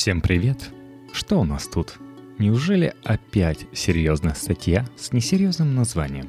Всем 0.00 0.20
привет! 0.20 0.70
Что 1.12 1.40
у 1.40 1.44
нас 1.44 1.66
тут? 1.66 1.94
Неужели 2.38 2.94
опять 3.02 3.66
серьезная 3.72 4.34
статья 4.34 4.86
с 4.96 5.12
несерьезным 5.12 5.74
названием? 5.74 6.28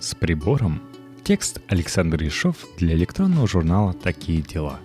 С 0.00 0.14
прибором? 0.14 0.80
Текст 1.22 1.60
Александр 1.68 2.26
Ишов 2.26 2.56
для 2.78 2.94
электронного 2.94 3.46
журнала 3.46 3.92
«Такие 3.92 4.40
дела». 4.40 4.80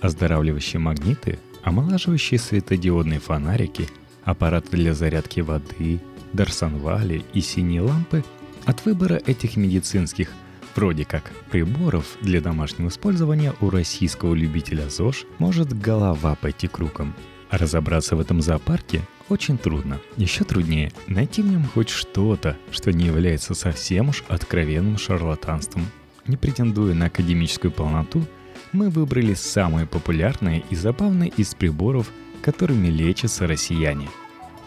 Оздоравливающие 0.00 0.80
магниты, 0.80 1.38
омолаживающие 1.62 2.40
светодиодные 2.40 3.20
фонарики, 3.20 3.88
аппараты 4.24 4.76
для 4.76 4.92
зарядки 4.92 5.38
воды, 5.38 6.00
дарсонвали 6.32 7.24
и 7.34 7.40
синие 7.40 7.82
лампы 7.82 8.24
от 8.64 8.84
выбора 8.84 9.22
этих 9.26 9.56
медицинских 9.56 10.32
вроде 10.78 11.04
как 11.04 11.32
приборов 11.50 12.06
для 12.20 12.40
домашнего 12.40 12.86
использования 12.86 13.52
у 13.60 13.68
российского 13.68 14.32
любителя 14.32 14.88
ЗОЖ 14.88 15.26
может 15.38 15.76
голова 15.76 16.36
пойти 16.36 16.68
кругом. 16.68 17.14
А 17.50 17.58
разобраться 17.58 18.14
в 18.14 18.20
этом 18.20 18.40
зоопарке 18.40 19.02
очень 19.28 19.58
трудно. 19.58 19.98
Еще 20.16 20.44
труднее 20.44 20.92
найти 21.08 21.42
в 21.42 21.46
нем 21.46 21.64
хоть 21.74 21.88
что-то, 21.88 22.56
что 22.70 22.92
не 22.92 23.06
является 23.06 23.54
совсем 23.54 24.10
уж 24.10 24.22
откровенным 24.28 24.98
шарлатанством. 24.98 25.84
Не 26.28 26.36
претендуя 26.36 26.94
на 26.94 27.06
академическую 27.06 27.72
полноту, 27.72 28.24
мы 28.70 28.88
выбрали 28.88 29.34
самые 29.34 29.84
популярные 29.84 30.62
и 30.70 30.76
забавные 30.76 31.32
из 31.36 31.56
приборов, 31.56 32.08
которыми 32.40 32.86
лечатся 32.86 33.48
россияне. 33.48 34.08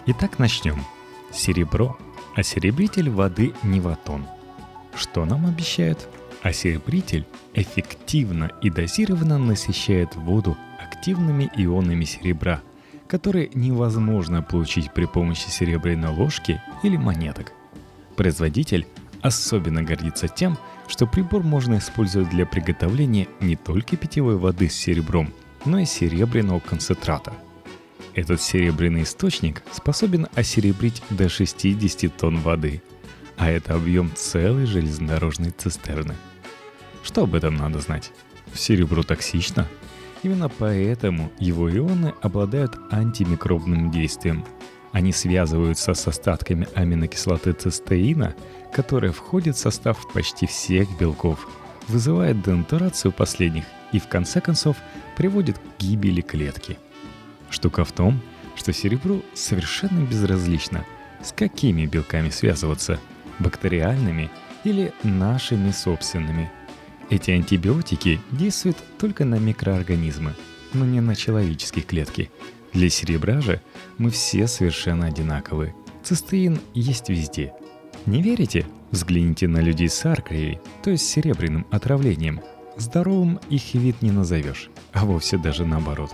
Итак, 0.08 0.39
начнем. 0.39 0.84
Серебро. 1.34 1.98
Осеребритель 2.36 3.09
воды 3.09 3.53
Неватон– 3.64 4.25
что 4.95 5.26
нам 5.26 5.45
обещает? 5.45 6.08
Осеребритель 6.41 7.26
эффективно 7.54 8.52
и 8.62 8.70
дозированно 8.70 9.38
насыщает 9.38 10.16
воду 10.16 10.58
активными 10.81 11.52
ионами 11.55 12.04
серебра, 12.04 12.62
которые 13.08 13.50
невозможно 13.54 14.41
получить 14.41 14.91
при 14.94 15.05
помощи 15.05 15.50
серебряной 15.50 16.12
ложки 16.12 16.62
или 16.84 16.97
монеток. 16.97 17.53
Производитель 18.16 18.88
особенно 19.22 19.84
гордится 19.84 20.28
тем, 20.28 20.58
что 20.88 21.06
прибор 21.06 21.44
можно 21.44 21.78
использовать 21.78 22.30
для 22.30 22.45
приготовления 22.45 23.28
не 23.39 23.56
только 23.56 23.95
питьевой 23.95 24.38
воды 24.38 24.67
с 24.67 24.73
серебром, 24.73 25.31
но 25.66 25.80
и 25.80 25.86
серебряного 25.86 26.59
концентрата. 26.59 27.34
Этот 28.16 28.42
серебряный 28.42 29.03
источник 29.03 29.62
способен 29.72 30.28
осеребрить 30.36 31.03
до 31.12 31.30
60 31.30 32.17
тонн 32.17 32.39
воды– 32.39 32.81
а 33.42 33.50
это 33.50 33.73
объем 33.73 34.11
целой 34.16 34.67
железнодорожной 34.67 35.50
цистерны. 35.50 36.14
Что 37.02 37.23
об 37.23 37.34
этом 37.34 37.56
надо 37.56 37.80
знать? 37.80 38.11
Серебро 38.53 39.02
токсично. 39.02 39.67
Именно 40.22 40.47
поэтому 40.47 41.31
его 41.39 41.67
ионы 41.67 42.14
обладают 42.22 42.78
антимикробным 42.92 43.89
действием. 43.89 44.45
Они 44.92 45.12
связываются 45.12 45.95
с 45.95 46.08
остатками 46.08 46.67
аминокислоты 46.75 47.53
цистеина, 47.53 48.36
которая 48.72 49.12
входит 49.12 49.56
в 49.56 49.59
состав 49.59 49.97
почти 50.14 50.45
всех 50.45 50.88
белков, 51.00 51.47
вызывает 51.88 52.44
денатурацию 52.44 53.12
последних 53.12 53.66
и 53.92 54.00
в 54.00 54.08
конце 54.08 54.39
концов 54.39 54.78
приводит 55.17 55.58
к 55.58 55.62
гибели 55.80 56.22
клетки. 56.22 56.78
Штука 57.50 57.86
в 57.86 57.92
том, 57.92 58.22
что 58.56 58.72
серебру 58.72 59.23
совершенно 59.34 60.06
безразлично, 60.06 60.86
с 61.23 61.31
какими 61.31 61.88
белками 61.88 62.30
связываться– 62.30 63.00
бактериальными 63.42 64.30
или 64.64 64.94
нашими 65.03 65.72
собственными. 65.72 66.52
Эти 67.09 67.31
антибиотики 67.31 68.22
действуют 68.31 68.78
только 68.97 69.25
на 69.25 69.36
микроорганизмы, 69.36 70.34
но 70.73 70.86
не 70.86 71.02
на 71.02 71.16
человеческие 71.16 71.84
клетки. 71.84 72.31
Для 72.72 72.89
серебра 72.89 73.42
же 73.42 73.62
мы 73.97 74.12
все 74.12 74.47
совершенно 74.47 75.08
одинаковы. 75.08 75.75
Цистеин 76.03 76.59
есть 76.73 77.09
везде. 77.09 77.53
Не 78.06 78.22
верите? 78.22 78.66
Взгляните 78.92 79.47
на 79.47 79.59
людей 79.59 79.89
с 79.89 80.06
аркрией, 80.06 80.59
то 80.84 80.90
есть 80.90 81.08
серебряным 81.08 81.66
отравлением. 81.69 82.41
Здоровым 82.78 83.40
их 83.50 83.73
вид 83.73 84.02
не 84.02 84.12
назовешь, 84.12 84.69
а 84.94 85.06
вовсе 85.06 85.38
даже 85.38 85.66
наоборот. 85.66 86.12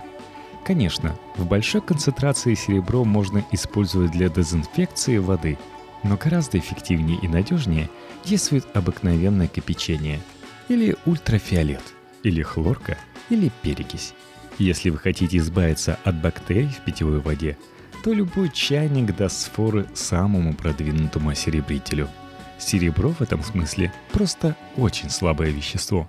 Конечно, 0.64 1.16
в 1.36 1.46
большой 1.46 1.80
концентрации 1.80 2.54
серебро 2.54 3.04
можно 3.04 3.44
использовать 3.52 4.10
для 4.12 4.28
дезинфекции 4.28 5.18
воды– 5.18 5.58
но 6.02 6.16
гораздо 6.16 6.58
эффективнее 6.58 7.18
и 7.20 7.28
надежнее 7.28 7.90
действует 8.24 8.66
обыкновенное 8.74 9.48
кипячение, 9.48 10.20
или 10.68 10.96
ультрафиолет, 11.06 11.82
или 12.22 12.42
хлорка, 12.42 12.98
или 13.30 13.50
перекись. 13.62 14.14
Если 14.58 14.90
вы 14.90 14.98
хотите 14.98 15.38
избавиться 15.38 15.98
от 16.04 16.20
бактерий 16.20 16.68
в 16.68 16.84
питьевой 16.84 17.20
воде, 17.20 17.56
то 18.04 18.12
любой 18.12 18.50
чайник 18.50 19.16
даст 19.16 19.52
форы 19.52 19.86
самому 19.94 20.54
продвинутому 20.54 21.30
осеребрителю. 21.30 22.08
Серебро 22.58 23.10
в 23.10 23.20
этом 23.20 23.42
смысле 23.42 23.92
просто 24.12 24.56
очень 24.76 25.10
слабое 25.10 25.50
вещество. 25.50 26.08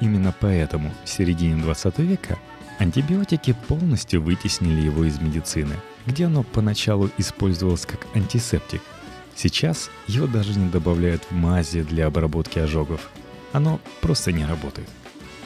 Именно 0.00 0.32
поэтому 0.38 0.92
в 1.04 1.08
середине 1.08 1.60
20 1.60 1.98
века 1.98 2.38
антибиотики 2.78 3.52
полностью 3.66 4.22
вытеснили 4.22 4.80
его 4.80 5.04
из 5.04 5.20
медицины, 5.20 5.74
где 6.06 6.26
оно 6.26 6.44
поначалу 6.44 7.10
использовалось 7.18 7.86
как 7.86 8.06
антисептик– 8.14 8.82
Сейчас 9.38 9.88
его 10.08 10.26
даже 10.26 10.58
не 10.58 10.68
добавляют 10.68 11.22
в 11.30 11.32
мази 11.32 11.82
для 11.82 12.08
обработки 12.08 12.58
ожогов. 12.58 13.08
Оно 13.52 13.80
просто 14.00 14.32
не 14.32 14.44
работает. 14.44 14.88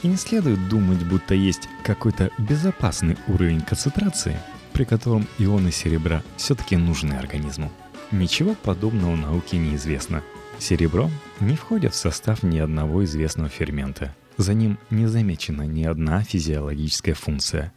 И 0.02 0.08
не 0.08 0.16
следует 0.16 0.66
думать, 0.70 1.04
будто 1.04 1.34
есть 1.34 1.68
какой-то 1.84 2.30
безопасный 2.38 3.18
уровень 3.28 3.60
концентрации, 3.60 4.38
при 4.72 4.84
котором 4.84 5.28
ионы 5.38 5.70
серебра 5.70 6.22
все-таки 6.38 6.78
нужны 6.78 7.12
организму. 7.12 7.70
Ничего 8.10 8.54
подобного 8.54 9.14
науке 9.14 9.58
неизвестно. 9.58 10.22
Серебро 10.58 11.10
не 11.40 11.54
входит 11.54 11.92
в 11.92 11.96
состав 11.96 12.42
ни 12.42 12.56
одного 12.56 13.04
известного 13.04 13.50
фермента. 13.50 14.16
За 14.38 14.54
ним 14.54 14.78
не 14.88 15.06
замечена 15.06 15.64
ни 15.64 15.84
одна 15.84 16.22
физиологическая 16.22 17.14
функция. 17.14 17.74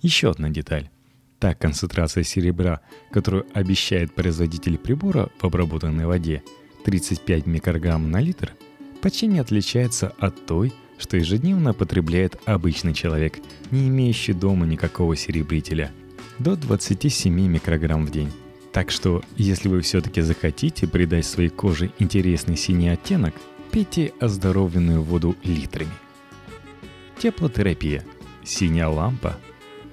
Еще 0.00 0.30
одна 0.30 0.48
деталь. 0.48 0.88
Та 1.38 1.54
концентрация 1.54 2.24
серебра, 2.24 2.80
которую 3.10 3.46
обещает 3.52 4.14
производитель 4.14 4.78
прибора 4.78 5.28
в 5.38 5.44
обработанной 5.44 6.06
воде, 6.06 6.42
35 6.84 7.46
микрограмм 7.46 8.10
на 8.10 8.20
литр, 8.20 8.54
почти 9.02 9.26
не 9.26 9.38
отличается 9.38 10.14
от 10.18 10.46
той, 10.46 10.72
что 10.98 11.16
ежедневно 11.16 11.74
потребляет 11.74 12.40
обычный 12.46 12.94
человек, 12.94 13.38
не 13.70 13.88
имеющий 13.88 14.32
дома 14.32 14.66
никакого 14.66 15.14
серебрителя, 15.14 15.92
до 16.38 16.56
27 16.56 17.34
микрограмм 17.34 18.06
в 18.06 18.10
день. 18.10 18.32
Так 18.72 18.90
что, 18.90 19.22
если 19.36 19.68
вы 19.68 19.80
все-таки 19.80 20.22
захотите 20.22 20.86
придать 20.86 21.26
своей 21.26 21.48
коже 21.48 21.92
интересный 21.98 22.56
синий 22.56 22.88
оттенок, 22.88 23.34
пейте 23.70 24.12
оздоровленную 24.20 25.02
воду 25.02 25.36
литрами. 25.44 25.92
Теплотерапия. 27.18 28.04
Синяя 28.44 28.88
лампа. 28.88 29.38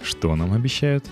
Что 0.02 0.36
нам 0.36 0.54
обещают? 0.54 1.06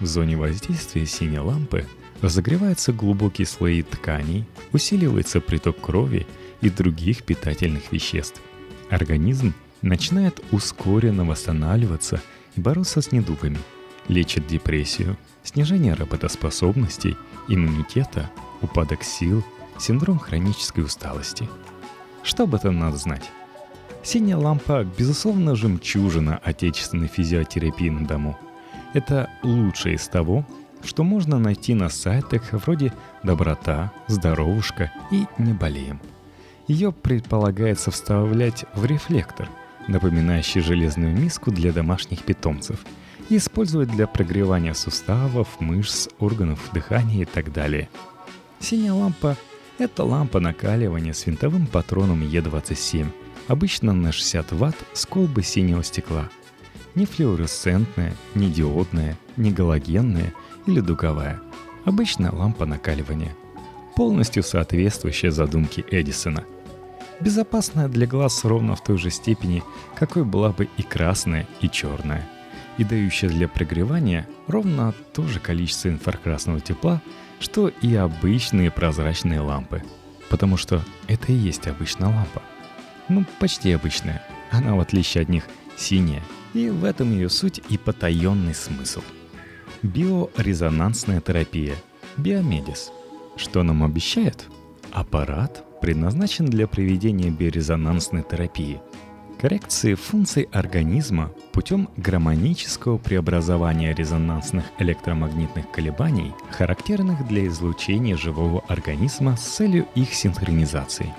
В 0.00 0.06
зоне 0.06 0.34
воздействия 0.34 1.04
синей 1.04 1.40
лампы 1.40 1.86
разогреваются 2.22 2.90
глубокие 2.90 3.46
слои 3.46 3.82
тканей, 3.82 4.46
усиливается 4.72 5.42
приток 5.42 5.78
крови 5.78 6.26
и 6.62 6.70
других 6.70 7.22
питательных 7.22 7.92
веществ. 7.92 8.40
Организм 8.88 9.52
начинает 9.82 10.40
ускоренно 10.52 11.26
восстанавливаться 11.26 12.22
и 12.56 12.60
бороться 12.62 13.02
с 13.02 13.12
недугами, 13.12 13.58
лечит 14.08 14.46
депрессию, 14.46 15.18
снижение 15.44 15.92
работоспособности, 15.92 17.16
иммунитета, 17.48 18.30
упадок 18.62 19.02
сил, 19.04 19.44
синдром 19.78 20.18
хронической 20.18 20.82
усталости. 20.82 21.46
Что 22.22 22.44
об 22.44 22.54
этом 22.54 22.78
надо 22.78 22.96
знать? 22.96 23.30
Синяя 24.02 24.38
лампа, 24.38 24.86
безусловно, 24.98 25.54
жемчужина 25.54 26.38
отечественной 26.38 27.08
физиотерапии 27.08 27.90
на 27.90 28.06
дому– 28.06 28.38
это 28.94 29.30
лучшее 29.42 29.96
из 29.96 30.08
того, 30.08 30.44
что 30.82 31.04
можно 31.04 31.38
найти 31.38 31.74
на 31.74 31.88
сайтах 31.88 32.52
вроде 32.52 32.92
«Доброта», 33.22 33.92
«Здоровушка» 34.06 34.92
и 35.10 35.26
«Не 35.38 35.52
болеем». 35.52 36.00
Ее 36.66 36.92
предполагается 36.92 37.90
вставлять 37.90 38.64
в 38.74 38.84
рефлектор, 38.84 39.48
напоминающий 39.88 40.60
железную 40.60 41.16
миску 41.16 41.50
для 41.50 41.72
домашних 41.72 42.22
питомцев, 42.22 42.80
и 43.28 43.36
использовать 43.36 43.90
для 43.90 44.06
прогревания 44.06 44.74
суставов, 44.74 45.60
мышц, 45.60 46.08
органов 46.18 46.70
дыхания 46.72 47.22
и 47.22 47.24
так 47.24 47.52
далее. 47.52 47.88
Синяя 48.58 48.92
лампа– 48.92 49.36
это 49.78 50.04
лампа 50.04 50.40
накаливания 50.40 51.12
с 51.12 51.26
винтовым 51.26 51.66
патроном 51.66 52.22
Е27, 52.22 53.06
обычно 53.46 53.92
на 53.92 54.12
60 54.12 54.52
Вт 54.52 54.76
с 54.92 55.06
колбы 55.06 55.42
синего 55.42 55.84
стекла– 55.84 56.28
не 56.94 57.06
флуоресцентная, 57.06 58.14
не 58.34 58.50
диодная, 58.50 59.16
не 59.36 59.52
галогенная 59.52 60.34
или 60.66 60.80
дуговая. 60.80 61.40
Обычная 61.84 62.32
лампа 62.32 62.66
накаливания. 62.66 63.34
Полностью 63.96 64.42
соответствующая 64.42 65.30
задумке 65.30 65.84
Эдисона. 65.90 66.44
Безопасная 67.20 67.88
для 67.88 68.06
глаз 68.06 68.44
ровно 68.44 68.76
в 68.76 68.82
той 68.82 68.96
же 68.96 69.10
степени, 69.10 69.62
какой 69.94 70.24
была 70.24 70.50
бы 70.50 70.68
и 70.76 70.82
красная, 70.82 71.46
и 71.60 71.68
черная. 71.68 72.26
и 72.78 72.84
дающая 72.84 73.28
для 73.28 73.46
прогревания 73.46 74.26
ровно 74.46 74.94
то 75.12 75.26
же 75.26 75.38
количество 75.38 75.88
инфракрасного 75.88 76.60
тепла, 76.60 77.02
что 77.38 77.68
и 77.68 77.94
обычные 77.94 78.70
прозрачные 78.70 79.40
лампы. 79.40 79.82
Потому 80.30 80.56
что 80.56 80.82
это 81.06 81.30
и 81.30 81.34
есть 81.34 81.66
обычная 81.66 82.08
лампа. 82.08 82.42
Ну, 83.10 83.26
почти 83.38 83.72
обычная. 83.72 84.22
Она, 84.50 84.74
в 84.74 84.80
отличие 84.80 85.22
от 85.22 85.28
них, 85.28 85.44
синяя. 85.76 86.22
И 86.54 86.68
в 86.68 86.84
этом 86.84 87.12
ее 87.12 87.28
суть 87.28 87.60
и 87.68 87.78
потаенный 87.78 88.54
смысл. 88.54 89.02
Биорезонансная 89.82 91.20
терапия. 91.20 91.74
Биомедис. 92.16 92.90
Что 93.36 93.62
нам 93.62 93.84
обещает? 93.84 94.46
Аппарат 94.90 95.64
предназначен 95.80 96.46
для 96.46 96.66
проведения 96.66 97.30
биорезонансной 97.30 98.22
терапии– 98.22 98.80
коррекции 99.40 99.94
функций 99.94 100.48
организма 100.52 101.32
путем 101.52 101.88
гармонического 101.96 102.98
преобразования 102.98 103.94
резонансных 103.94 104.66
электромагнитных 104.78 105.70
колебаний, 105.70 106.34
характерных 106.50 107.26
для 107.26 107.46
излучения 107.46 108.18
живого 108.18 108.62
организма 108.68 109.38
с 109.38 109.56
целью 109.56 109.88
их 109.94 110.12
синхронизации. 110.12 111.14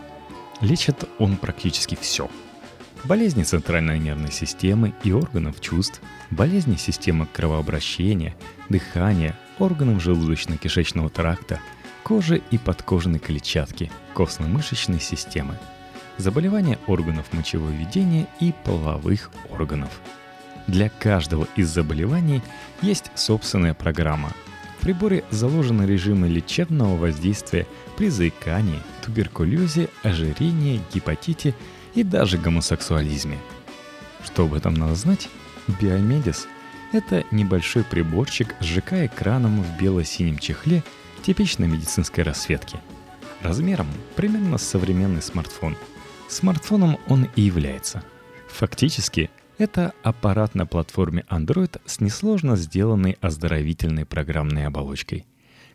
Лечит 0.62 1.10
он 1.18 1.36
практически 1.36 1.98
все. 2.00 2.30
Болезни 3.04 3.44
центральной 3.44 4.00
нервной 4.00 4.32
системы 4.32 4.94
и 5.04 5.12
органов 5.12 5.60
чувств, 5.60 6.02
болезни 6.30 6.76
системы 6.76 7.28
кровообращения, 7.32 8.36
дыхания, 8.70 9.36
органов 9.60 10.04
желудочно-кишечного 10.04 11.10
тракта, 11.10 11.60
кожи 12.04 12.42
и 12.52 12.58
подкожной 12.58 13.20
клетчатки, 13.20 13.92
костно-мышечной 14.14 15.00
системы– 15.00 15.58
заболевания 16.22 16.80
органов 16.88 17.34
мочевыведения 17.34 18.28
и 18.40 18.54
половых 18.64 19.32
органов. 19.50 20.00
Для 20.68 20.90
каждого 20.90 21.48
из 21.56 21.70
заболеваний 21.70 22.42
есть 22.82 23.12
собственная 23.16 23.74
программа. 23.74 24.32
В 24.78 24.82
приборе 24.84 25.24
заложены 25.30 25.84
режимы 25.84 26.28
лечебного 26.28 26.98
воздействия 26.98 27.68
при 27.98 28.10
заикании, 28.10 28.80
туберкулезе, 29.04 29.90
ожирении, 30.04 30.82
гепатите 30.94 31.54
и 31.96 32.04
даже 32.04 32.38
гомосексуализме. 32.38 33.38
Что 34.24 34.46
об 34.46 34.54
этом 34.54 34.74
надо 34.74 34.96
знать? 34.96 35.30
Биомедис– 35.80 36.48
это 36.92 37.26
небольшой 37.32 37.84
приборчик 37.84 38.56
с 38.60 38.66
ЖК-экраном 38.66 39.64
в 39.64 39.78
бело-синем 39.80 40.38
чехле 40.38 40.84
типичной 41.24 41.68
медицинской 41.68 42.24
расцветки. 42.24 42.80
Размером 43.42 43.88
примерно 44.16 44.58
современный 44.58 45.22
смартфон– 45.22 45.76
Смартфоном 46.32 46.98
он 47.10 47.28
и 47.36 47.42
является. 47.42 48.04
Фактически, 48.48 49.30
это 49.58 49.94
аппарат 50.02 50.56
на 50.56 50.66
платформе 50.66 51.26
Android 51.30 51.82
с 51.86 52.00
несложно 52.00 52.56
сделанной 52.56 53.18
оздоровительной 53.20 54.06
программной 54.06 54.66
оболочкой. 54.66 55.26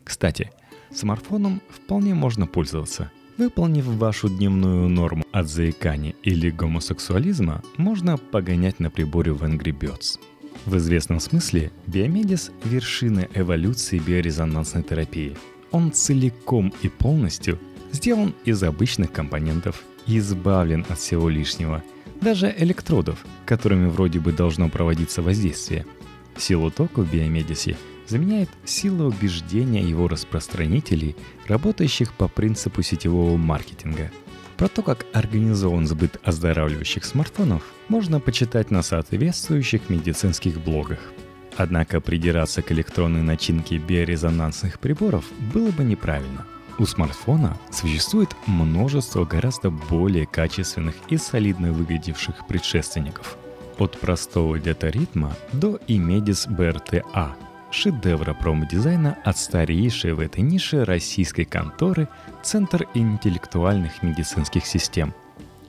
Кстати, 0.03 0.51
смартфоном 0.91 1.61
вполне 1.69 2.15
можно 2.15 2.47
пользоваться. 2.47 3.11
Выполнив 3.37 3.85
вашу 3.85 4.29
дневную 4.29 4.89
норму 4.89 5.23
от 5.31 5.47
заикания 5.47 6.15
или 6.23 6.49
гомосексуализма, 6.49 7.61
можно 7.77 8.17
погонять 8.17 8.79
на 8.79 8.89
приборе 8.89 9.31
в 9.31 9.43
Angry 9.43 9.77
Birds. 9.77 10.19
В 10.65 10.75
известном 10.77 11.19
смысле 11.19 11.71
Биомедис– 11.85 12.51
вершина 12.63 13.27
эволюции 13.35 13.99
биорезонансной 13.99 14.81
терапии. 14.81 15.37
Он 15.69 15.91
целиком 15.91 16.73
и 16.81 16.89
полностью 16.89 17.59
сделан 17.91 18.33
из 18.43 18.63
обычных 18.63 19.11
компонентов– 19.11 19.83
избавлен 20.07 20.85
от 20.89 20.97
всего 20.97 21.29
лишнего, 21.29 21.83
даже 22.21 22.53
электродов, 22.57 23.23
которыми 23.45 23.87
вроде 23.87 24.19
бы 24.19 24.31
должно 24.31 24.69
проводиться 24.69 25.21
воздействие. 25.21 25.85
Силу 26.37 26.71
тока 26.71 27.01
в 27.01 27.11
биомедисе 27.11 27.77
заменяет 28.07 28.49
сила 28.65 29.07
убеждения 29.07 29.81
его 29.81 30.07
распространителей, 30.07 31.15
работающих 31.47 32.13
по 32.13 32.27
принципу 32.27 32.81
сетевого 32.81 33.37
маркетинга. 33.37 34.11
Про 34.57 34.69
то, 34.69 34.81
как 34.81 35.05
организован 35.13 35.85
сбыт 35.87 36.19
оздоравливающих 36.23 37.05
смартфонов, 37.05 37.63
можно 37.89 38.19
почитать 38.19 38.71
на 38.71 38.81
соответствующих 38.81 39.89
медицинских 39.89 40.59
блогах. 40.59 40.99
Однако 41.55 42.01
придираться 42.01 42.61
к 42.61 42.71
электронной 42.71 43.21
начинке 43.21 43.77
биорезонансных 43.77 44.79
приборов 44.79 45.25
было 45.53 45.71
бы 45.71 45.83
неправильно– 45.83 46.45
у 46.79 46.85
смартфона 46.85 47.57
существует 47.71 48.35
множество 48.45 49.25
гораздо 49.25 49.71
более 49.71 50.27
качественных 50.27 50.93
и 51.09 51.17
солидно 51.17 51.73
выглядевших 51.73 52.45
предшественников. 52.45 53.35
От 53.79 53.99
простого 53.99 54.59
деторитма 54.59 55.35
до 55.53 55.77
Imedis 55.87 56.47
BRTA– 56.47 57.31
шедевра 57.77 58.33
промо-дизайна 58.33 59.17
от 59.23 59.37
старейшей 59.37 60.13
в 60.13 60.19
этой 60.19 60.41
нише 60.41 60.83
российской 60.83 61.45
конторы 61.45 62.07
Центр 62.43 62.87
интеллектуальных 62.93 64.03
медицинских 64.03 64.65
систем. 64.65 65.13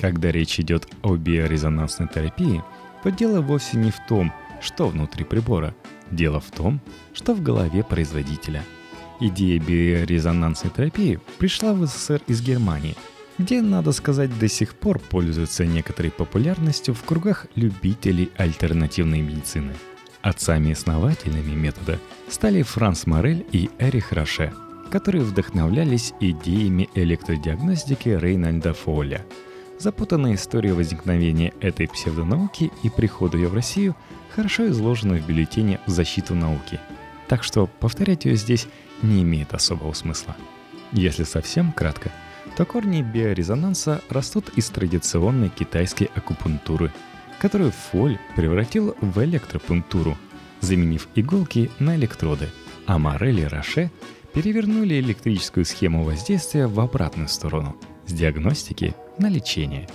Когда 0.00 0.32
речь 0.32 0.58
идет 0.60 0.88
о 1.02 1.16
биорезонансной 1.16 2.08
терапии, 2.08 2.62
то 3.02 3.10
дело 3.10 3.40
вовсе 3.40 3.76
не 3.76 3.90
в 3.90 4.00
том, 4.08 4.32
что 4.60 4.88
внутри 4.88 5.24
прибора. 5.24 5.74
Дело 6.10 6.40
в 6.40 6.50
том, 6.50 6.80
что 7.12 7.34
в 7.34 7.42
голове 7.42 7.84
производителя– 7.84 8.64
Идея 9.20 9.58
биорезонансной 9.58 10.70
терапии 10.70 11.18
пришла 11.38 11.72
в 11.72 11.84
СССР 11.84 12.22
из 12.28 12.40
Германии, 12.40 12.94
где, 13.36 13.60
надо 13.62 13.90
сказать, 13.90 14.36
до 14.38 14.48
сих 14.48 14.76
пор 14.76 15.00
пользуется 15.00 15.66
некоторой 15.66 16.12
популярностью 16.12 16.94
в 16.94 17.02
кругах 17.02 17.46
любителей 17.56 18.30
альтернативной 18.36 19.20
медицины. 19.20 19.74
Отцами-основателями 20.22 21.54
метода 21.54 21.98
стали 22.28 22.62
Франс 22.62 23.06
Морель 23.06 23.46
и 23.52 23.70
Эрих 23.78 24.12
Роше, 24.12 24.52
которые 24.90 25.22
вдохновлялись 25.22 26.12
идеями 26.20 26.88
электродиагностики 26.94 28.08
Рейнольда 28.08 28.74
Фоля. 28.74 29.24
Запутанная 29.78 30.34
история 30.34 30.72
возникновения 30.72 31.52
этой 31.60 31.86
псевдонауки 31.86 32.72
и 32.82 32.90
прихода 32.90 33.36
ее 33.36 33.48
в 33.48 33.54
Россию 33.54 33.94
хорошо 34.34 34.68
изложена 34.68 35.14
в 35.14 35.26
бюллетене 35.26 35.78
«В 35.86 35.90
защиту 35.90 36.34
науки», 36.34 36.80
так 37.28 37.44
что 37.44 37.66
повторять 37.66 38.24
ее 38.24 38.34
здесь 38.34 38.66
не 39.02 39.22
имеет 39.22 39.54
особого 39.54 39.92
смысла. 39.92 40.36
Если 40.90 41.22
совсем 41.24 41.70
кратко, 41.72 42.10
то 42.56 42.64
корни 42.64 43.02
биорезонанса 43.02 44.02
растут 44.08 44.48
из 44.56 44.68
традиционной 44.70 45.48
китайской 45.48 46.10
акупунктуры, 46.14 46.90
которую 47.38 47.72
Фоль 47.72 48.18
превратил 48.36 48.96
в 49.00 49.22
электропунктуру, 49.24 50.16
заменив 50.60 51.08
иголки 51.14 51.70
на 51.78 51.96
электроды, 51.96 52.48
а 52.86 52.98
Морель 52.98 53.40
и 53.40 53.46
Роше 53.46 53.90
перевернули 54.32 55.00
электрическую 55.00 55.64
схему 55.64 56.04
воздействия 56.04 56.66
в 56.66 56.78
обратную 56.80 57.28
сторону, 57.28 57.76
с 58.06 58.12
диагностики 58.12 58.94
на 59.18 59.28
лечение. 59.28 59.88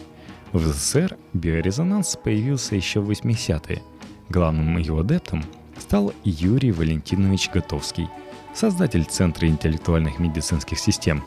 В 0.52 0.66
СССР 0.66 1.18
биорезонанс 1.34 2.16
появился 2.16 2.76
еще 2.76 3.00
в 3.00 3.10
80-е. 3.10 3.82
Главным 4.30 4.78
его 4.78 5.00
адептом 5.00 5.44
стал 5.80 6.14
Юрий 6.24 6.72
Валентинович 6.72 7.50
Готовский– 7.52 8.08
создатель 8.54 9.06
Центра 9.06 9.48
интеллектуальных 9.48 10.20
медицинских 10.20 10.80
систем. 10.80 11.24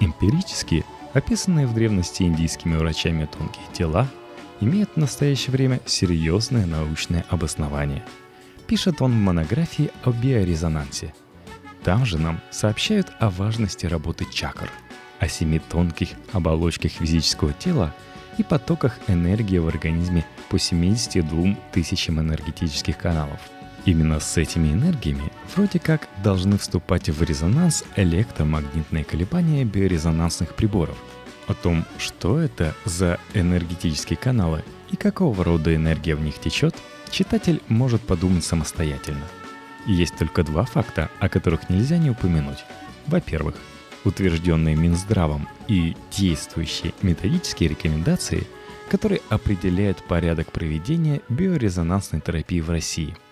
Эмпирически 0.00 0.84
описанные 1.14 1.66
в 1.66 1.74
древности 1.74 2.22
индийскими 2.22 2.76
врачами 2.76 3.26
тонкие 3.26 3.64
тела 3.72 4.08
имеют 4.60 4.90
в 4.94 4.96
настоящее 4.98 5.52
время 5.52 5.80
серьезное 5.86 6.66
научное 6.66 7.24
обоснование. 7.28 8.04
Пишет 8.66 9.00
он 9.00 9.12
в 9.12 9.16
монографии 9.16 9.90
о 10.04 10.12
биорезонансе. 10.12 11.14
Там 11.84 12.04
же 12.04 12.18
нам 12.18 12.40
сообщают 12.50 13.12
о 13.18 13.30
важности 13.30 13.86
работы 13.86 14.26
чакр, 14.30 14.70
о 15.20 15.28
семи 15.28 15.58
тонких 15.58 16.10
оболочках 16.32 16.92
физического 16.92 17.52
тела 17.52 17.94
и 18.36 18.42
потоках 18.42 18.98
энергии 19.08 19.58
в 19.58 19.68
организме 19.68 20.24
по 20.48 20.58
72 20.58 21.56
тысячам 21.72 22.20
энергетических 22.20 22.98
каналов– 22.98 23.40
Именно 23.88 24.20
с 24.20 24.36
этими 24.36 24.74
энергиями 24.74 25.32
вроде 25.54 25.78
как 25.78 26.08
должны 26.22 26.58
вступать 26.58 27.08
в 27.08 27.22
резонанс 27.22 27.84
электромагнитные 27.96 29.02
колебания 29.02 29.64
биорезонансных 29.64 30.54
приборов. 30.54 30.98
О 31.48 31.54
том, 31.54 31.84
что 31.98 32.38
это 32.38 32.74
за 32.84 33.18
энергетические 33.34 34.16
каналы 34.16 34.62
и 34.90 34.96
какого 34.96 35.42
рода 35.42 35.74
энергия 35.74 36.14
в 36.14 36.20
них 36.20 36.38
течет, 36.38 36.76
читатель 37.10 37.60
может 37.68 38.02
подумать 38.02 38.44
самостоятельно. 38.44 39.24
есть 39.86 40.16
только 40.16 40.44
два 40.44 40.64
факта, 40.64 41.10
о 41.18 41.28
которых 41.28 41.70
нельзя 41.70 41.98
не 41.98 42.10
упомянуть. 42.10 42.64
Во-первых, 43.06 43.56
утвержденные 44.04 44.76
Минздравом 44.76 45.48
и 45.66 45.96
действующие 46.16 46.92
методические 47.02 47.70
рекомендации, 47.70 48.46
которые 48.90 49.22
определяют 49.30 50.02
порядок 50.04 50.52
проведения 50.52 51.22
биорезонансной 51.28 52.20
терапии 52.20 52.60
в 52.60 52.70
России– 52.70 53.16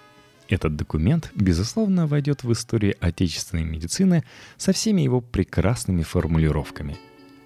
этот 0.48 0.76
документ, 0.76 1.30
безусловно, 1.34 2.06
войдет 2.06 2.44
в 2.44 2.52
историю 2.52 2.94
отечественной 3.00 3.64
медицины 3.64 4.24
со 4.56 4.72
всеми 4.72 5.02
его 5.02 5.20
прекрасными 5.20 6.02
формулировками. 6.02 6.96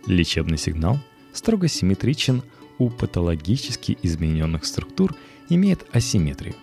Лечебный 0.06 0.58
сигнал 0.58 0.98
строго 1.32 1.68
симметричен 1.68 2.42
у 2.78 2.90
патологически 2.90 3.98
измененных 4.02 4.64
структур 4.64 5.14
имеет 5.48 5.86
асимметрию. 5.92 6.54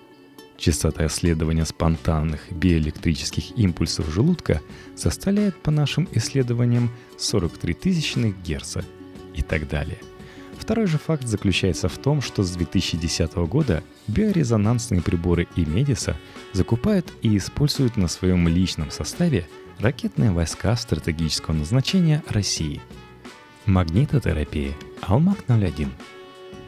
Частота 0.57 1.05
исследования 1.05 1.65
спонтанных 1.65 2.51
биоэлектрических 2.51 3.57
импульсов 3.57 4.11
желудка 4.11 4.61
составляет 4.95 5.55
по 5.61 5.69
нашим 5.69 6.09
исследованиям 6.13 6.89
43 7.17 7.73
тысячных 7.75 8.41
Герца 8.41 8.83
и 9.35 9.43
так 9.43 9.69
далее. 9.69 9.99
Второй 10.57 10.87
же 10.87 10.97
факт 10.97 11.27
заключается 11.27 11.87
в 11.87 11.97
том, 11.99 12.21
что 12.21 12.41
с 12.41 12.51
2010 12.51 13.35
года 13.35 13.83
биорезонансные 14.07 15.01
приборы 15.01 15.47
и 15.55 15.63
Медиса 15.63 16.17
закупают 16.53 17.13
и 17.21 17.37
используют 17.37 17.95
на 17.95 18.07
своем 18.07 18.47
личном 18.47 18.89
составе 18.89 19.47
ракетные 19.77 20.31
войска 20.31 20.75
стратегического 20.75 21.53
назначения 21.53 22.23
России. 22.27 22.81
Магнитотерапия 23.67 24.73
Алмак-01. 25.01 25.89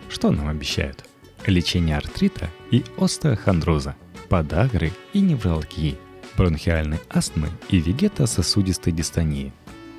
Что 0.09 0.31
нам 0.31 0.49
обещают? 0.49 1.05
лечение 1.45 1.95
артрита 1.95 2.49
и 2.71 2.83
остеохондроза, 2.97 3.95
подагры 4.27 4.91
и 5.13 5.21
невралгии, 5.21 5.97
бронхиальной 6.37 6.99
астмы 7.09 7.47
и 7.69 7.79
вегетососудистой 7.79 8.93
дистонии. 8.93 9.53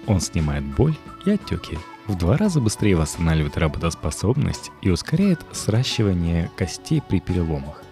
Он 0.07 0.21
снимает 0.21 0.65
боль 0.65 0.95
и 1.25 1.31
отеки, 1.31 1.79
в 2.07 2.17
два 2.17 2.37
раза 2.37 2.61
быстрее 2.61 2.97
восстанавливает 2.97 3.57
работоспособность 3.57 4.71
и 4.83 4.91
ускоряет 4.91 5.41
сращивание 5.53 6.51
костей 6.57 7.01
при 7.01 7.21
переломах. 7.21 7.83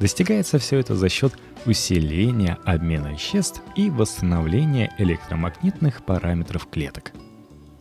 Достигается 0.00 0.58
все 0.58 0.78
это 0.78 0.94
за 0.94 1.08
счет 1.08 1.34
усиления 1.66 2.58
обмена 2.64 3.08
веществ 3.08 3.62
и 3.74 3.90
восстановления 3.90 4.94
электромагнитных 4.98 6.04
параметров 6.04 6.68
клеток. 6.70 7.12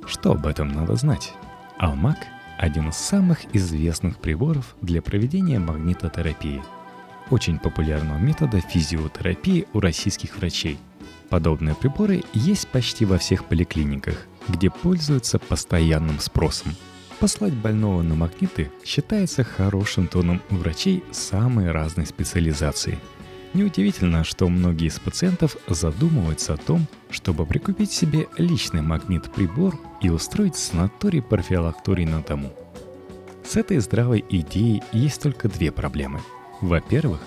Что 0.08 0.32
об 0.32 0.46
этом 0.46 0.70
надо 0.70 0.96
знать? 0.96 1.34
Алмак 1.78 2.18
один 2.58 2.90
из 2.90 2.96
самых 2.96 3.40
известных 3.54 4.18
приборов 4.18 4.76
для 4.82 5.02
проведения 5.02 5.60
магнитотерапии. 5.60 6.62
Очень 7.30 7.60
популярного 7.60 8.18
метода 8.18 8.60
физиотерапии 8.60 9.68
у 9.74 9.80
российских 9.80 10.38
врачей. 10.38 10.78
Подобные 11.30 11.76
приборы 11.76 12.24
есть 12.34 12.68
почти 12.68 13.06
во 13.06 13.18
всех 13.18 13.46
поликлиниках, 13.46 14.28
где 14.48 14.70
пользуются 14.70 15.40
постоянным 15.40 16.20
спросом. 16.20 16.76
Послать 17.20 17.54
больного 17.54 18.02
на 18.02 18.16
магниты 18.16 18.72
считается 18.84 19.44
хорошим 19.44 20.08
тоном 20.08 20.42
у 20.52 20.56
врачей 20.56 21.04
самой 21.12 21.72
разной 21.72 22.06
специализации– 22.06 23.00
Неудивительно, 23.54 24.24
что 24.24 24.50
многие 24.50 24.88
из 24.88 25.00
пациентов 25.00 25.58
задумываются 25.68 26.56
о 26.56 26.58
том, 26.58 26.88
чтобы 27.12 27.46
прикупить 27.46 27.92
себе 27.92 28.28
личный 28.38 28.82
магнит-прибор 28.82 29.80
и 30.02 30.10
устроить 30.10 30.56
санаторий 30.56 31.22
профилакторий 31.22 32.06
на 32.06 32.22
дому. 32.22 32.52
С 33.46 33.56
этой 33.56 33.78
здравой 33.78 34.26
идеей 34.28 34.82
есть 34.92 35.22
только 35.22 35.50
две 35.50 35.72
проблемы. 35.72 36.22
Во-первых, 36.62 37.20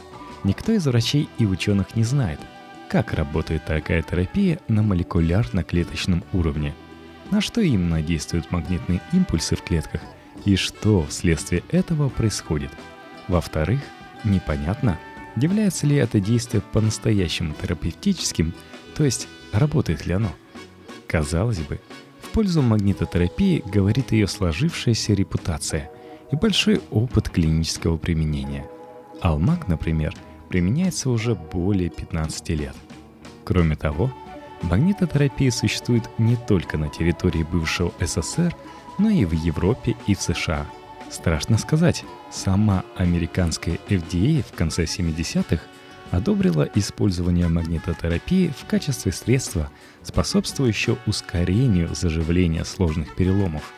никто 0.43 0.73
из 0.73 0.87
врачей 0.87 1.29
и 1.39 1.47
ученых 1.47 1.95
не 1.95 2.03
знает, 2.03 2.41
как 2.89 3.13
работает 3.13 3.65
такая 3.65 4.03
терапия 4.03 4.59
на 4.67 4.83
молекулярно-клеточном 4.83 6.25
уровне, 6.33 6.75
на 7.31 7.41
что 7.41 7.61
именно 7.61 8.03
действуют 8.03 8.51
магнитные 8.51 9.01
импульсы 9.13 9.55
в 9.55 9.63
клетках 9.63 10.01
и 10.45 10.57
что 10.57 11.05
вследствие 11.07 11.63
этого 11.71 12.09
происходит. 12.09 12.71
Во-вторых, 13.29 13.81
непонятно, 14.25 14.99
Является 15.37 15.87
ли 15.87 15.97
это 15.97 16.19
действие 16.19 16.63
по-настоящему 16.73 17.55
терапевтическим, 17.61 18.55
то 18.95 19.05
есть 19.05 19.29
работает 19.53 20.07
ли 20.07 20.15
оно? 20.15 20.31
Казалось 21.07 21.59
бы, 21.59 21.79
в 22.23 22.31
пользу 22.31 22.63
магнитотерапии 22.63 23.63
говорит 23.67 24.13
ее 24.13 24.27
сложившаяся 24.27 25.13
репутация 25.13 25.91
и 26.33 26.37
большой 26.37 26.81
опыт 26.91 27.29
клинического 27.29 27.99
применения. 27.99 28.67
Алмаг, 29.21 29.69
например, 29.69 30.15
применяется 30.49 31.11
уже 31.11 31.35
более 31.35 31.91
15 31.91 32.49
лет. 32.51 32.75
Кроме 33.45 33.77
того, 33.77 34.11
магнитотерапия 34.63 35.51
существует 35.51 36.09
не 36.19 36.37
только 36.37 36.79
на 36.79 36.89
территории 36.89 37.43
бывшего 37.43 37.93
СССР, 38.01 38.57
но 38.99 39.11
и 39.11 39.27
в 39.27 39.33
Европе 39.33 39.97
и 40.07 40.15
в 40.15 40.23
США– 40.23 40.67
Страшно 41.11 41.57
сказать, 41.57 42.05
сама 42.31 42.85
американская 42.97 43.79
FDA 43.89 44.43
в 44.43 44.57
конце 44.57 44.85
70-х 44.85 45.63
одобрила 46.11 46.69
использование 46.75 47.49
магнитотерапии 47.49 48.53
в 48.57 48.67
качестве 48.67 49.13
средства, 49.13 49.71
способствующего 50.03 50.99
ускорению 51.07 51.95
заживления 51.95 52.65
сложных 52.65 53.15
переломов. 53.15 53.73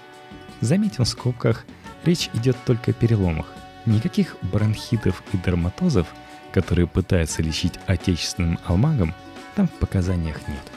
Заметим 0.60 1.04
в 1.04 1.08
скобках, 1.08 1.64
речь 2.04 2.30
идет 2.32 2.56
только 2.64 2.90
о 2.90 2.94
переломах. 2.94 3.46
Никаких 3.86 4.36
бронхитов 4.42 5.22
и 5.32 5.36
дерматозов, 5.38 6.08
которые 6.52 6.86
пытаются 6.86 7.42
лечить 7.42 7.74
отечественным 7.86 8.58
алмагом, 8.64 9.14
там 9.54 9.68
в 9.68 9.72
показаниях 9.72 10.46
нет. 10.48 10.72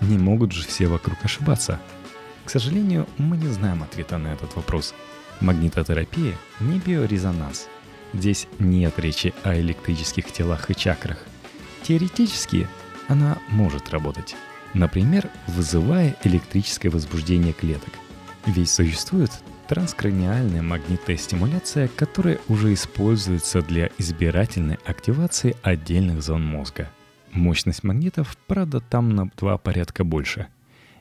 Не 0.00 0.18
могут 0.18 0.52
же 0.52 0.66
все 0.66 0.86
вокруг 0.86 1.24
ошибаться. 1.24 1.78
К 2.44 2.50
сожалению, 2.50 3.06
мы 3.18 3.36
не 3.36 3.48
знаем 3.48 3.82
ответа 3.82 4.18
на 4.18 4.28
этот 4.28 4.54
вопрос– 4.56 4.94
Магнитотерапия 5.40 6.34
не 6.60 6.78
биорезонанс. 6.78 7.68
Здесь 8.12 8.46
нет 8.58 8.98
речи 8.98 9.32
о 9.42 9.54
электрических 9.54 10.30
телах 10.32 10.70
и 10.70 10.74
чакрах. 10.74 11.18
Теоретически 11.82 12.66
она 13.08 13.38
может 13.48 13.90
работать. 13.90 14.36
Например, 14.74 15.28
вызывая 15.46 16.16
электрическое 16.24 16.92
возбуждение 16.92 17.52
клеток. 17.52 17.94
Ведь 18.46 18.70
существует 18.70 19.30
транскраниальная 19.68 20.62
магнитная 20.62 21.16
стимуляция, 21.16 21.88
которая 21.88 22.38
уже 22.48 22.72
используется 22.74 23.62
для 23.62 23.90
избирательной 23.98 24.78
активации 24.84 25.56
отдельных 25.62 26.22
зон 26.22 26.44
мозга. 26.44 26.88
Мощность 27.32 27.84
магнитов, 27.84 28.36
правда, 28.46 28.80
там 28.80 29.10
на 29.10 29.30
два 29.36 29.58
порядка 29.58 30.04
больше. 30.04 30.48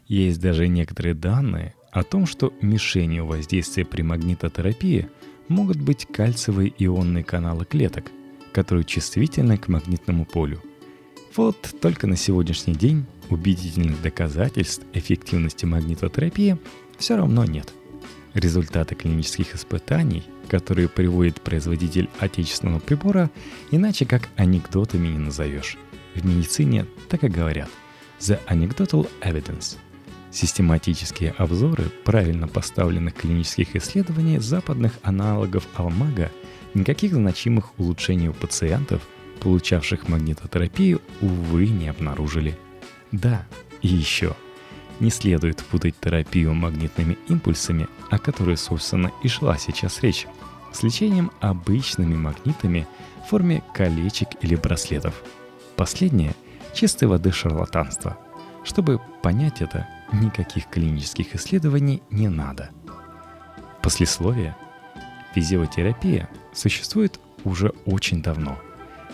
Есть 0.07 0.39
даже 0.39 0.67
некоторые 0.67 1.15
данные, 1.15 1.73
о 1.91 2.03
том, 2.03 2.25
что 2.25 2.53
мишенью 2.61 3.25
воздействия 3.25 3.85
при 3.85 4.01
магнитотерапии 4.01 5.09
могут 5.47 5.77
быть 5.77 6.05
кальциевые 6.05 6.73
ионные 6.77 7.23
каналы 7.23 7.65
клеток, 7.65 8.11
которые 8.51 8.85
чувствительны 8.85 9.57
к 9.57 9.67
магнитному 9.67 10.25
полю. 10.25 10.61
Вот 11.35 11.75
только 11.81 12.07
на 12.07 12.15
сегодняшний 12.15 12.73
день 12.73 13.05
убедительных 13.29 14.01
доказательств 14.01 14.85
эффективности 14.93 15.65
магнитотерапии 15.65 16.57
все 16.97 17.15
равно 17.17 17.45
нет. 17.45 17.73
Результаты 18.33 18.95
клинических 18.95 19.55
испытаний, 19.55 20.23
которые 20.49 20.87
приводит 20.87 21.41
производитель 21.41 22.09
отечественного 22.19 22.79
прибора, 22.79 23.29
иначе 23.71 24.05
как 24.05 24.29
анекдотами 24.35 25.07
не 25.07 25.17
назовешь. 25.17 25.77
В 26.15 26.25
медицине 26.25 26.85
так 27.09 27.23
и 27.23 27.27
говорят 27.27 27.69
«the 28.19 28.39
anecdotal 28.47 29.09
evidence», 29.21 29.77
Систематические 30.31 31.31
обзоры 31.31 31.85
правильно 32.05 32.47
поставленных 32.47 33.15
клинических 33.15 33.75
исследований 33.75 34.37
западных 34.37 34.93
аналогов 35.01 35.67
Алмага 35.75 36.31
никаких 36.73 37.13
значимых 37.13 37.77
улучшений 37.79 38.29
у 38.29 38.33
пациентов, 38.33 39.01
получавших 39.39 40.07
магнитотерапию, 40.07 41.01
увы, 41.21 41.67
не 41.67 41.87
обнаружили. 41.89 42.57
Да, 43.11 43.47
и 43.81 43.87
еще. 43.87 44.35
Не 44.99 45.09
следует 45.09 45.63
путать 45.63 45.95
терапию 45.99 46.53
магнитными 46.53 47.17
импульсами, 47.27 47.87
о 48.11 48.19
которой, 48.19 48.57
собственно, 48.57 49.11
и 49.23 49.27
шла 49.27 49.57
сейчас 49.57 50.03
речь, 50.03 50.27
с 50.71 50.83
лечением 50.83 51.31
обычными 51.39 52.15
магнитами 52.15 52.85
в 53.25 53.29
форме 53.29 53.63
колечек 53.73 54.29
или 54.41 54.55
браслетов. 54.55 55.23
Последнее– 55.75 56.35
чистой 56.73 57.07
воды 57.07 57.31
шарлатанство. 57.31 58.19
Чтобы 58.63 58.99
понять 59.23 59.61
это, 59.61 59.87
никаких 60.13 60.67
клинических 60.69 61.35
исследований 61.35 62.01
не 62.09 62.29
надо. 62.29 62.69
Послесловие. 63.81 64.55
Физиотерапия 65.33 66.29
существует 66.53 67.19
уже 67.43 67.69
очень 67.85 68.21
давно, 68.21 68.57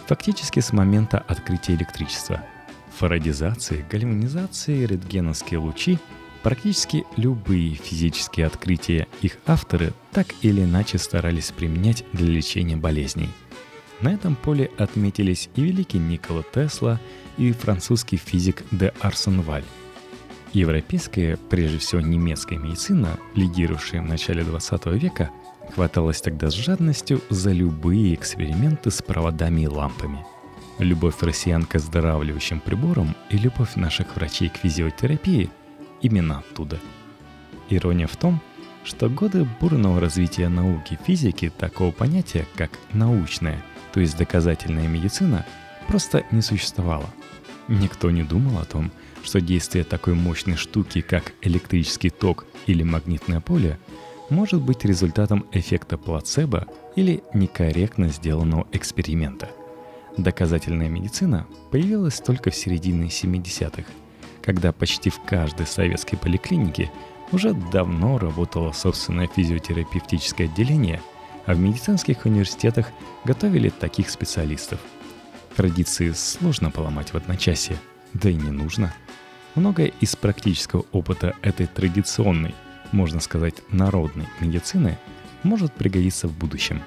фактически 0.08 0.60
с 0.60 0.72
момента 0.72 1.20
открытия 1.20 1.76
электричества. 1.76 2.42
Фарадизации, 2.98 3.86
гальванизации, 3.90 4.86
рентгеновские 4.86 5.60
лучи 5.60 6.00
Практически 6.46 7.06
любые 7.18 7.74
физические 7.74 8.46
открытия 8.46 9.08
их 9.24 9.40
авторы 9.48 9.94
так 10.12 10.28
или 10.44 10.62
иначе 10.62 11.00
старались 11.00 11.52
применять 11.52 12.06
для 12.14 12.28
лечения 12.28 12.76
болезней. 12.78 13.30
На 14.00 14.14
этом 14.14 14.36
поле 14.36 14.70
отметились 14.78 15.50
и 15.56 15.64
великий 15.64 15.98
Никола 15.98 16.44
Тесла, 16.54 17.02
и 17.38 17.52
французский 17.52 18.18
физик 18.18 18.64
Де 18.70 18.94
Арсенваль– 19.00 19.64
Европейская, 20.56 21.36
прежде 21.50 21.80
всего 21.80 22.00
немецкая 22.00 22.58
медицина, 22.58 23.20
лидировавшая 23.36 24.02
в 24.02 24.06
начале 24.06 24.42
20 24.42 24.86
века, 24.86 25.30
хваталась 25.74 26.22
тогда 26.22 26.50
с 26.50 26.54
жадностью 26.54 27.22
за 27.30 27.52
любые 27.52 28.16
эксперименты 28.16 28.90
с 28.90 29.02
проводами 29.02 29.62
и 29.62 29.68
лампами. 29.68 30.26
Любовь 30.80 31.22
россиян 31.22 31.66
к 31.66 31.76
оздоравливающим 31.76 32.62
приборам 32.62 33.18
и 33.30 33.38
любовь 33.38 33.76
наших 33.76 34.16
врачей 34.16 34.48
к 34.48 34.56
физиотерапии 34.56 35.50
именно 36.02 36.40
оттуда. 36.40 36.80
Ирония 37.70 38.08
в 38.08 38.16
том, 38.16 38.40
что 38.86 39.10
годы 39.10 39.46
бурного 39.60 40.00
развития 40.00 40.48
науки 40.48 40.98
физики 41.06 41.52
такого 41.58 41.92
понятия, 41.92 42.46
как 42.56 42.72
научная, 42.94 43.62
то 43.92 44.00
есть 44.00 44.18
доказательная 44.18 44.88
медицина, 44.88 45.46
просто 45.90 46.24
не 46.32 46.42
существовало. 46.42 47.10
Никто 47.68 48.10
не 48.10 48.24
думал 48.24 48.60
о 48.60 48.66
том, 48.66 48.92
что 49.26 49.42
действие 49.42 49.84
такой 49.84 50.14
мощной 50.14 50.56
штуки, 50.56 51.02
как 51.02 51.34
электрический 51.42 52.10
ток 52.10 52.46
или 52.68 52.84
магнитное 52.84 53.42
поле, 53.42 53.80
может 54.30 54.62
быть 54.62 54.86
результатом 54.86 55.46
эффекта 55.52 55.98
плацебо 55.98 56.68
или 56.96 57.24
некорректно 57.34 58.10
сделанного 58.10 58.68
эксперимента. 58.72 59.50
Доказательная 60.18 60.90
медицина 60.90 61.46
появилась 61.72 62.20
только 62.20 62.50
в 62.50 62.56
середине 62.56 63.08
70-х, 63.08 63.84
когда 64.42 64.72
почти 64.72 65.10
в 65.10 65.20
каждой 65.22 65.68
советской 65.68 66.18
поликлинике 66.18 66.92
уже 67.32 67.54
давно 67.54 68.18
работало 68.18 68.72
собственное 68.72 69.28
физиотерапевтическое 69.28 70.48
отделение, 70.48 71.02
а 71.46 71.54
в 71.54 71.60
медицинских 71.60 72.26
университетах 72.26 72.88
готовили 73.26 73.70
таких 73.70 74.10
специалистов. 74.10 74.80
Традиции 75.56 76.12
сложно 76.12 76.72
поломать 76.72 77.14
в 77.14 77.18
одночасье, 77.18 77.78
да 78.14 78.30
и 78.30 78.36
не 78.36 78.52
нужно. 78.52 78.94
Многое 79.56 79.94
из 80.02 80.18
практического 80.18 80.86
опыта 80.92 81.34
этой 81.42 81.66
традиционной, 81.66 82.54
можно 82.92 83.22
сказать, 83.22 83.56
народной 83.70 84.28
медицины 84.42 84.98
может 85.44 85.72
пригодиться 85.74 86.28
в 86.28 86.38
будущем. 86.38 86.82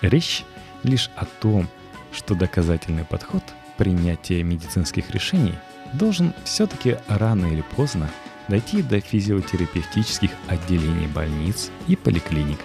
Речь 0.00 0.44
лишь 0.84 1.10
о 1.16 1.24
том, 1.24 1.68
что 2.12 2.36
доказательный 2.36 3.04
подход 3.04 3.42
принятия 3.76 4.44
медицинских 4.44 5.10
решений 5.10 5.54
должен 5.92 6.32
все-таки 6.44 6.98
рано 7.08 7.46
или 7.46 7.64
поздно 7.76 8.08
дойти 8.46 8.82
до 8.82 9.00
физиотерапевтических 9.00 10.30
отделений 10.46 11.08
больниц 11.08 11.70
и 11.88 11.96
поликлиник. 11.96 12.60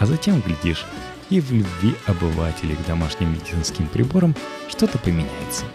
А 0.00 0.06
затем, 0.06 0.42
глядишь, 0.42 0.84
и 1.30 1.40
в 1.40 1.50
любви 1.50 1.94
обывателей 2.06 2.76
к 2.76 2.86
домашним 2.86 3.32
медицинским 3.32 3.86
приборам 3.86 4.34
что-то 4.68 4.98
поменяется– 4.98 5.64